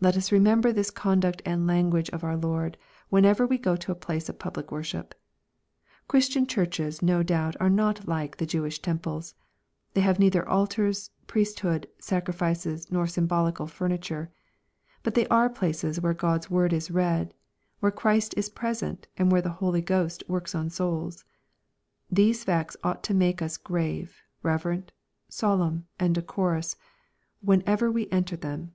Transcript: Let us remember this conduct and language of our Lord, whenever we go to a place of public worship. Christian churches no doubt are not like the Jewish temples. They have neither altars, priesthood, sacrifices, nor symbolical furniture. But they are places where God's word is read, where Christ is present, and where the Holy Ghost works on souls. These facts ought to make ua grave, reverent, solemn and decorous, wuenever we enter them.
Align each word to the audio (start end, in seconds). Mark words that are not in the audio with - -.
Let 0.00 0.16
us 0.16 0.32
remember 0.32 0.72
this 0.72 0.90
conduct 0.90 1.42
and 1.44 1.64
language 1.64 2.10
of 2.10 2.24
our 2.24 2.36
Lord, 2.36 2.76
whenever 3.08 3.46
we 3.46 3.56
go 3.56 3.76
to 3.76 3.92
a 3.92 3.94
place 3.94 4.28
of 4.28 4.36
public 4.36 4.72
worship. 4.72 5.14
Christian 6.08 6.44
churches 6.44 7.02
no 7.02 7.22
doubt 7.22 7.54
are 7.60 7.70
not 7.70 8.08
like 8.08 8.36
the 8.38 8.44
Jewish 8.44 8.82
temples. 8.82 9.36
They 9.94 10.00
have 10.00 10.18
neither 10.18 10.48
altars, 10.48 11.10
priesthood, 11.28 11.86
sacrifices, 12.00 12.90
nor 12.90 13.06
symbolical 13.06 13.68
furniture. 13.68 14.32
But 15.04 15.14
they 15.14 15.28
are 15.28 15.48
places 15.48 16.00
where 16.00 16.14
God's 16.14 16.50
word 16.50 16.72
is 16.72 16.90
read, 16.90 17.32
where 17.78 17.92
Christ 17.92 18.34
is 18.36 18.48
present, 18.48 19.06
and 19.16 19.30
where 19.30 19.40
the 19.42 19.50
Holy 19.62 19.82
Ghost 19.82 20.24
works 20.26 20.52
on 20.52 20.68
souls. 20.68 21.24
These 22.10 22.42
facts 22.42 22.76
ought 22.82 23.04
to 23.04 23.14
make 23.14 23.40
ua 23.40 23.50
grave, 23.62 24.16
reverent, 24.42 24.90
solemn 25.28 25.86
and 26.00 26.12
decorous, 26.16 26.74
wuenever 27.40 27.88
we 27.92 28.10
enter 28.10 28.34
them. 28.34 28.72